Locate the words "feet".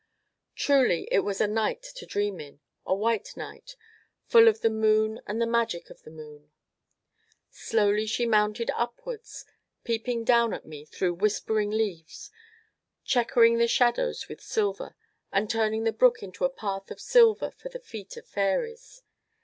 17.77-18.17